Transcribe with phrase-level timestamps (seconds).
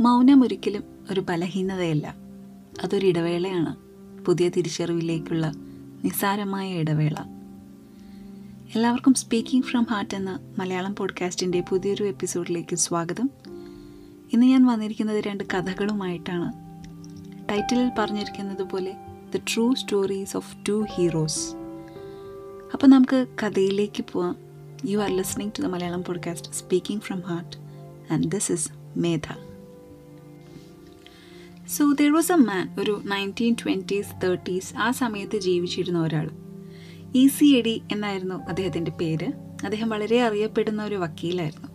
[0.00, 2.14] മൗനം ഒരിക്കലും ഒരു ബലഹീനതയല്ല.
[2.82, 3.76] അതൊരു ഇടവേളയാണ്.
[4.24, 5.52] പുതിയ തിരിച്ചറിവിലേക്കുള്ള
[6.04, 7.14] നിസ്സാരമായ ഇടവേള.
[8.74, 13.30] എല്ലാവർക്കും സ്പീക്കിംഗ് ഫ്രം ഹാർട്ട് എന്ന മലയാളം പോഡ്കാസ്റ്റിന്റെ പുതിയൊരു എപ്പിസോഡിലേക്ക് സ്വാഗതം.
[14.32, 16.52] ഇന്ന് ഞാൻ വന്നിരിക്കുന്നത് രണ്ട് കഥകളുമായിട്ടാണ്.
[17.48, 18.94] ടൈറ്റിലിൽ പറഞ്ഞിരിക്കുന്നത് പോലെ
[19.34, 21.52] the true stories of two heroes
[22.72, 24.36] അപ്പോൾ നമുക്ക് കഥയിലേക്ക് പോവാം.
[24.84, 27.56] You are listening to the Malayalam podcast speaking from heart
[28.12, 29.47] and this is Medha
[31.76, 36.30] so there was a man ഒരു നയന്റീൻ ട്വന്റീസ് തേർട്ടീസ് ആ സമയത്ത് ജീവിച്ചിരുന്ന ഒരാൾ.
[37.14, 39.26] ഇ സി എഡി എന്നായിരുന്നു അദ്ദേഹത്തിന്റെ പേര്.
[39.64, 41.68] അദ്ദേഹം വളരെ അറിയപ്പെടുന്ന ഒരു വക്കീലായിരുന്നു.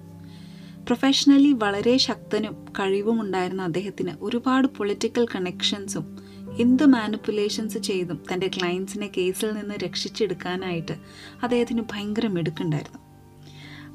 [0.86, 6.18] പ്രൊഫഷണലി വളരെ ശക്തനും കഴിവും ഉണ്ടായിരുന്ന അദ്ദേഹത്തിന് ഒരുപാട് പൊളിറ്റിക്കൽ കണക്ഷൻസും
[6.60, 10.92] എന്ത് മാനിപ്പുലേഷൻസ് ചെയ്തും തന്റെ ക്ലയൻസിനെ കേസിൽ നിന്ന് രക്ഷിച്ചെടുക്കാനായിട്ട്
[11.44, 13.00] അദ്ദേഹത്തിന് ഭയങ്കര മിടുക്കുണ്ടായിരുന്നു.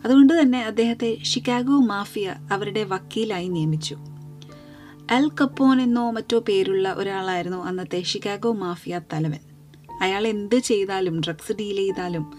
[0.05, 3.99] അതുകൊണ്ട് തന്നെ അദ്ദേഹത്തെ ഷിക്കാഗോ മാഫിയ അവരുടെ വക്കീലായി നിയമിച്ചു.
[5.11, 9.39] എൽ കപ്പോൻ എന്നോ മറ്റോ പേരുള്ള ഒരാളായിരുന്നു അന്നത്തെ ഷിക്കാഗോ മാഫിയ തലവൻ.
[10.03, 12.33] അയാൾ എന്ത് ചെയ്താലും ഡ്രഗ്സ് ഡീൽ ചെയ്താലും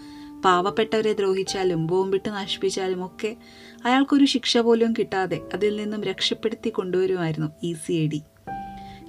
[0.44, 3.36] പാവപ്പെട്ടവരെ ദ്രോഹിച്ചാലും ബോംബിട്ട് നശിപ്പിച്ചാലും ഒക്കെ
[3.84, 8.22] അയാൾക്കൊരു ശിക്ഷ പോലും കിട്ടാതെ അതിൽ നിന്നും രക്ഷപ്പെടുത്തി കൊണ്ടുവരുമായിരുന്നു ഇ സി എ ഡി.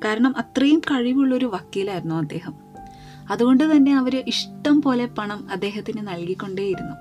[0.05, 2.53] കാരണം അത്രയും കഴിവുള്ളൊരു വക്കീലായിരുന്നു അദ്ദേഹം.
[3.31, 6.95] അതുകൊണ്ട് തന്നെ അവർ ഇഷ്ടം പോലെ പണം അദ്ദേഹത്തിന് നൽകിക്കൊണ്ടേയിരുന്നു.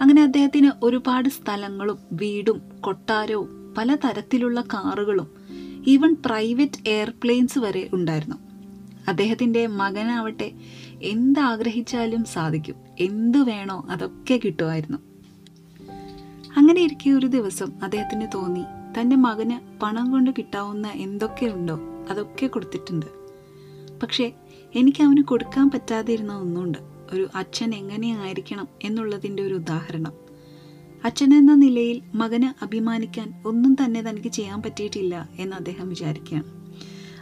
[0.00, 5.42] അങ്ങനെ അദ്ദേഹത്തിന് ഒരുപാട് സ്ഥലങ്ങളും വീടും കൊട്ടാരവും പല തരത്തിലുള്ള കാറുകളും
[5.86, 8.36] ഈവൻ പ്രൈവറ്റ് എയർപ്ലെയിൻസ് വരെ ഉണ്ടായിരുന്നു.
[9.08, 10.52] അദ്ദേഹത്തിന്റെ മകനാവട്ടെ
[11.02, 12.74] എന്താഗ്രഹിച്ചാലും സാധിക്കും.
[13.00, 14.98] എന്തു വേണോ അതൊക്കെ കിട്ടുമായിരുന്നു.
[16.56, 18.64] അങ്ങനെ ഇരിക്കെ ഒരു ദിവസം അദ്ദേഹത്തിന് തോന്നി
[18.98, 23.06] തന്റെ മകന് പണം കൊണ്ട് കിട്ടാവുന്ന എന്തൊക്കെയുണ്ടോ അതൊക്കെ കൊടുത്തിട്ടുണ്ട്.
[24.02, 24.32] പക്ഷേ
[24.74, 26.78] എനിക്ക് അവന് കൊടുക്കാൻ പറ്റാതിരുന്ന ഒന്നുണ്ട്.
[27.12, 30.21] ഒരു അച്ഛൻ എങ്ങനെയായിരിക്കണം എന്നുള്ളതിന്റെ ഒരു ഉദാഹരണം.
[31.04, 36.44] അച്ഛൻ എന്ന നിലയിൽ മകന് അഭിമാനിക്കാൻ ഒന്നും തന്നെ തനിക്ക് ചെയ്യാൻ പറ്റിയിട്ടില്ല എന്ന് അദ്ദേഹം വിചാരിക്കുകയാണ്.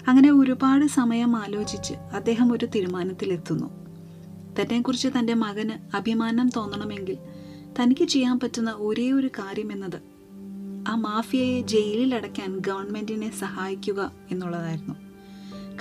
[0.08, 3.66] അങ്ങനെ ഒരുപാട് സമയം ആലോചിച്ച് അദ്ദേഹം ഒരു തീരുമാനത്തിലെത്തുന്നു.
[4.60, 7.18] തന്നെക്കുറിച്ച് തന്റെ മകന് അഭിമാനം തോന്നണമെങ്കിൽ
[7.80, 10.00] തനിക്ക് ചെയ്യാൻ പറ്റുന്ന ഒരേ ഒരു കാര്യം എന്നത്
[10.88, 14.94] ആ മാഫിയയെ ജയിലിൽ അടയ്ക്കാൻ ഗവൺമെന്റിനെ സഹായിക്കുക എന്നുള്ളതായിരുന്നു.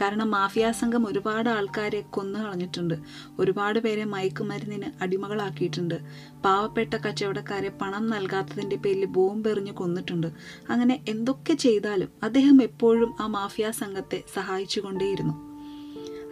[0.01, 2.93] കാരണം മാഫിയ സംഘം ഒരുപാട് ആൾക്കാരെ കൊന്നു കളഞ്ഞിട്ടുണ്ട്.
[3.39, 5.99] ഒരുപാട് പേരെ മയക്കുമരുന്നിന് അടിമകളാക്കിയിട്ടുണ്ട്.
[6.45, 10.27] പാവപ്പെട്ട കച്ചവടക്കാരെ പണം നൽകാത്തതിന്റെ പേരിൽ ബോംബെറിഞ്ഞ് കൊന്നിട്ടുണ്ട്.
[10.69, 15.49] അങ്ങനെ എന്തൊക്കെ ചെയ്താലും അദ്ദേഹം എപ്പോഴും ആ മാഫിയ സംഘത്തെ സഹായിച്ചുകൊണ്ടേയിരുന്നു.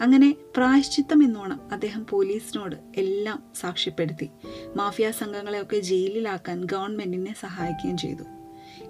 [0.02, 4.30] അങ്ങനെ പ്രായശ്ചിത്തം എന്നോണം അദ്ദേഹം പോലീസിനോട് എല്ലാം സാക്ഷ്യപ്പെടുത്തി.
[4.76, 8.37] മാഫിയ സംഘങ്ങളെയൊക്കെ ജയിലിലാക്കാൻ ഗവൺമെന്റിനെ സഹായിക്കുകയും ചെയ്തു.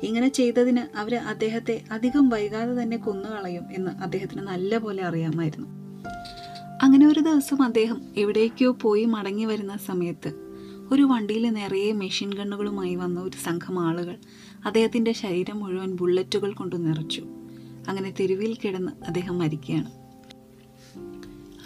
[0.03, 5.67] ഇങ്ങനെ ചെയ്തതിന് അവർ അദ്ദേഹത്തെ അധികം വൈകാതെ തന്നെ കൊന്നുകളയും എന്ന് അദ്ദേഹത്തിന് നല്ലപോലെ അറിയാമായിരുന്നു.
[6.83, 10.47] അങ്ങനെ ഒരു ദിവസം അദ്ദേഹം എവിടേക്കോ പോയി മടങ്ങി വരുന്ന സമയത്ത്
[10.91, 14.17] ഒരു വണ്ടിയിൽ നിറയെ മെഷീൻ ഗണ്ണുകളുമായി വന്ന ഒരു സംഘം ആളുകൾ
[14.65, 17.21] അദ്ദേഹത്തിന്റെ ശരീരം മുഴുവൻ ബുള്ളറ്റുകൾ കൊണ്ട് നിറച്ചു.
[17.87, 19.91] അങ്ങനെ തെരുവിൽ കിടന്ന് അദ്ദേഹം മരിക്കുകയാണ്.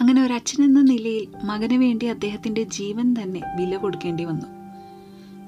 [0.00, 4.46] അങ്ങനെ ഒരു അച്ഛനെന്ന നിലയിൽ മകന് വേണ്ടി അദ്ദേഹത്തിന്റെ ജീവൻ തന്നെ വില കൊടുക്കേണ്ടി വന്നു.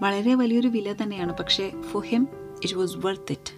[0.01, 1.37] വളരെ വലിയൊരു വില തന്നെയാണ്.
[1.37, 3.53] പക്ഷേ for him it was worth it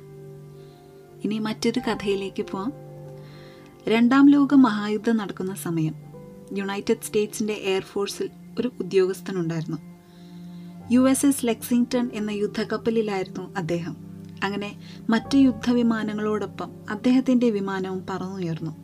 [1.24, 2.72] ഇനി മറ്റൊരു കഥയിലേക്ക് പോവാം.
[3.88, 5.94] രണ്ടാം ലോക മഹായുദ്ധം നടക്കുന്ന സമയം
[6.58, 8.30] യുണൈറ്റഡ് സ്റ്റേറ്റ്സിന്റെ എയർഫോഴ്സിൽ
[8.60, 9.76] ഒരു ഉദ്യോഗസ്ഥനുണ്ടായിരുന്നു.
[10.90, 13.96] യു എസ് എസ് ലെക്സിംഗ്ടൺ എന്ന യുദ്ധക്കപ്പലിലായിരുന്നു അദ്ദേഹം.
[14.44, 14.80] അങ്ങനെ
[15.10, 18.76] മറ്റ് യുദ്ധവിമാനങ്ങളോടൊപ്പം അദ്ദേഹത്തിന്റെ വിമാനവും പറന്നുയർന്നു.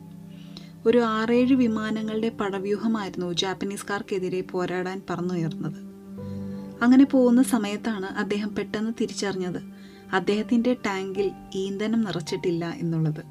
[0.85, 5.93] ഒരു ആറേഴ് വിമാനങ്ങളുടെ പടവ്യൂഹമായിരുന്നു ജാപ്പനീസുകാർക്കെതിരെ പോരാടാൻ പറന്നുയർന്നത്.
[6.83, 9.73] അങ്ങനെ പോകുന്ന സമയത്താണ് അദ്ദേഹം പെട്ടെന്ന് തിരിച്ചറിഞ്ഞത്
[10.13, 13.23] അദ്ദേഹത്തിന്റെ ടാങ്കിൽ ഈന്ധനം നിറച്ചിട്ടില്ല എന്നുള്ളത്.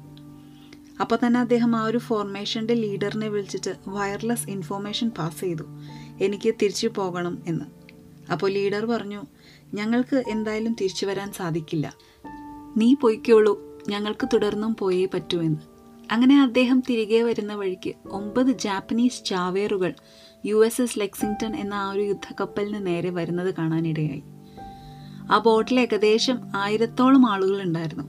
[1.01, 5.63] അപ്പോൾ തന്നെ അദ്ദേഹം ആ ഒരു ഫോർമേഷന്റെ ലീഡറിനെ വിളിച്ചിട്ട് വയർലെസ് ഇൻഫോർമേഷൻ പാസ് ചെയ്തു.
[6.21, 7.65] എനിക്ക് തിരിച്ചു പോകണം എന്ന്.
[8.31, 9.23] അപ്പോൾ ലീഡർ പറഞ്ഞു
[9.73, 11.95] ഞങ്ങൾക്ക് എന്തായാലും തിരിച്ചു വരാൻ സാധിക്കില്ല.
[12.77, 13.81] നീ പൊയ്ക്കോളൂ.
[13.87, 15.59] ഞങ്ങൾക്ക് തുടർന്നും പോയേ പറ്റൂ എന്ന്.
[16.11, 19.93] അങ്ങനെ അദ്ദേഹം തിരികെ വരുന്ന വഴിക്ക് ഒമ്പത് ജാപ്പനീസ് ചാവേറുകൾ
[20.45, 24.23] യു എസ് എസ് ലെക്സിംഗ്ടൺ എന്ന ആ ഒരു യുദ്ധക്കപ്പലിന് നേരെ വരുന്നത് കാണാനിടയായി.
[25.31, 28.03] ആ ബോട്ടിൽ ഏകദേശം ആയിരത്തോളം ആളുകൾ ഉണ്ടായിരുന്നു.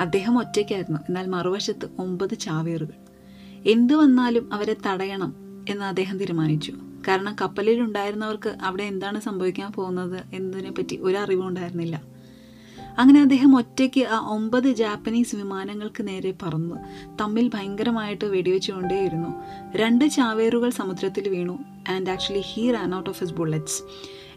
[0.00, 1.00] അദ്ദേഹം ഒറ്റയ്ക്കായിരുന്നു.
[1.08, 3.08] എന്നാൽ മറുവശത്ത് ഒമ്പത് ചാവേറുകൾ.
[3.66, 5.34] എന്തു വന്നാലും അവരെ തടയണം
[5.68, 6.72] എന്ന് അദ്ദേഹം തീരുമാനിച്ചു.
[7.08, 12.02] കാരണം കപ്പലിൽ ഉണ്ടായിരുന്നവർക്ക് അവിടെ എന്താണ് സംഭവിക്കാൻ പോകുന്നത് എന്നതിനെ പറ്റി ഒരു അറിവും ഉണ്ടായിരുന്നില്ല.
[12.98, 16.74] അങ്ങനെ അദ്ദേഹം ഒറ്റയ്ക്ക് ആ ഒമ്പത് ജാപ്പനീസ് വിമാനങ്ങൾക്ക് നേരെ പറന്നു.
[17.20, 19.44] തമ്മിൽ ഭയങ്കരമായിട്ട് വെടിവെച്ചുകൊണ്ടേയിരുന്നു.
[19.76, 21.58] രണ്ട് ചാവേറുകൾ സമുദ്രത്തിൽ വീണു.
[21.88, 23.82] And actually he ran out of his bullets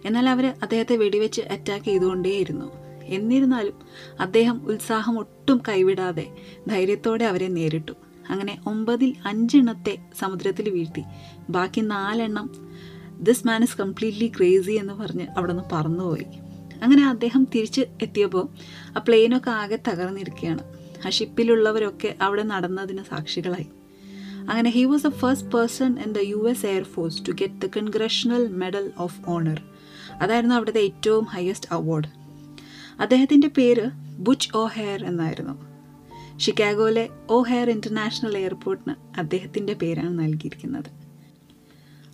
[0.06, 2.66] എന്നാൽ അവർ അദ്ദേഹത്തെ വെടിവെച്ച് അറ്റാക്ക് ചെയ്തുകൊണ്ടേയിരുന്നു.
[3.04, 3.74] എന്നിരുന്നാലും
[4.20, 6.36] അദ്ദേഹം ഉത്സാഹം ഒട്ടും കൈവിടാതെ
[6.68, 7.92] ധൈര്യത്തോടെ അവരെ നേരിട്ടു.
[8.30, 11.04] അങ്ങനെ ഒമ്പതിൽ അഞ്ചെണ്ണത്തെ സമുദ്രത്തിൽ വീഴ്ത്തി.
[11.50, 12.50] ബാക്കി നാലെണ്ണം
[13.20, 16.26] this man is completely crazy എന്ന് പറഞ്ഞ് അവിടെ നിന്ന് പറന്നുപോയി.
[16.84, 18.48] അങ്ങനെ അദ്ദേഹം തിരിച്ച് എത്തിയപ്പോൾ
[18.98, 20.64] ആ പ്ലെയിനൊക്കെ ആകെ തകർന്നിരിക്കുകയാണ്.
[21.08, 23.68] ആ ഷിപ്പിലുള്ളവരൊക്കെ അവിടെ നടന്നതിന് സാക്ഷികളായി.
[24.50, 28.48] അങ്ങനെ he was the first person in the U S air force to get the congressional
[28.48, 29.62] medal of honour
[30.14, 32.08] അതായിരുന്നു അവിടുത്തെ ഏറ്റവും ഹയസ്റ്റ് അവാർഡ്
[33.00, 35.72] അദ്ദേഹത്തിന്റെ പേര് ബുച്ച് ഓ ഹെയർ എന്നായിരുന്നു.
[36.38, 41.02] ഷിക്കാഗോയിലെ ഓ ഹെയർ ഇന്റർനാഷണൽ എയർപോർട്ടിന് അദ്ദേഹത്തിന്റെ പേരാണ് നൽകിയിരിക്കുന്നത്.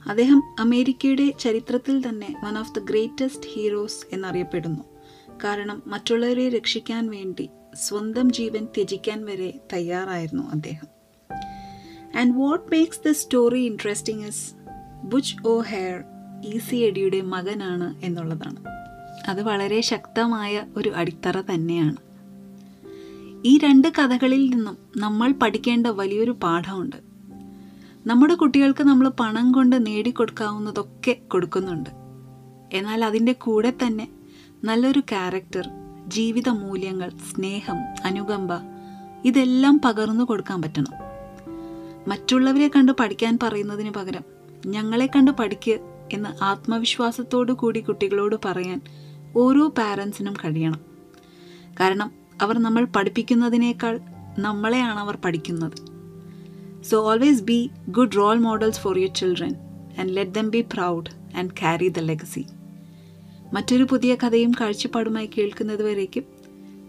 [0.10, 4.84] അദ്ദേഹം അമേരിക്കയുടെ ചരിത്രത്തിൽ തന്നെ one of the greatest heroes എന്നറിയപ്പെടുന്നു.
[5.44, 10.88] കാരണം മറ്റുള്ളവരെ രക്ഷിക്കാൻ വേണ്ടി സ്വന്തം ജീവൻ ത്യജിക്കാൻ വരെ തയ്യാറായിരുന്നു അദ്ദേഹം.
[12.20, 14.54] And what makes the story interesting is
[15.04, 16.04] Butch O'Hare
[16.46, 18.56] is എഡിയുടെ മകനാണ് എന്നുള്ളതാണ്.
[19.30, 21.96] അത് വളരെ ശക്തമായ ഒരു അടിത്തറ തന്നെയാണ്.
[23.46, 26.96] ഈ രണ്ട് കഥകളിൽ നിന്നും നമ്മൾ പഠിക്കേണ്ട വലിയൊരു പാഠമുണ്ട്.
[28.08, 31.90] നമ്മുടെ കുട്ടികൾക്ക് നമ്മൾ പണം കൊണ്ട് നേടിക്കൊടുക്കാവുന്നതൊക്കെ കൊടുക്കുന്നുണ്ട്.
[32.74, 34.08] എന്നാൽ അതിന്റെ കൂടെ തന്നെ
[34.64, 35.70] നല്ലൊരു ക്യാരക്ടർ
[36.08, 38.52] ജീവിത മൂല്യങ്ങൾ സ്നേഹം അനുകമ്പ
[39.26, 41.08] ഇതെല്ലാം പകർന്നു കൊടുക്കാൻ പറ്റണം.
[42.08, 44.22] മറ്റുള്ളവരെ കണ്ട് പഠിക്കാൻ പറയുന്നതിന് പകരം
[44.66, 48.82] ഞങ്ങളെ കണ്ട് പഠിക്ക് എന്ന് ആത്മവിശ്വാസത്തോടു കൂടി കുട്ടികളോട് പറയാൻ
[49.36, 50.82] ഓരോ പാരൻസിനും കഴിയണം.
[51.80, 52.12] കാരണം
[52.42, 54.00] അവർ നമ്മൾ പഠിപ്പിക്കുന്നതിനേക്കാൾ
[54.40, 55.98] നമ്മളെയാണ് അവർ പഠിക്കുന്നത്.
[56.84, 59.56] So always be good role models for your children
[60.00, 62.46] and let them be proud and carry the legacy
[63.54, 66.24] മറ്റൊരു പുതിയ കഥയും കാഴ്ചപ്പാടുമായി കേൾക്കുന്നതുവരേക്കും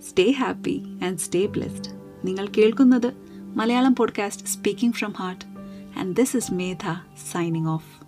[0.08, 1.90] stay happy and stay blessed
[2.24, 3.12] നിങ്ങൾ കേൾക്കുന്നത്
[3.56, 5.44] Malayalam podcast speaking from heart
[5.98, 6.92] and this is Medha
[7.32, 8.07] signing off